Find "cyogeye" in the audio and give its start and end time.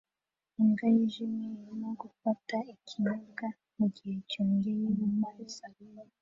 4.29-4.85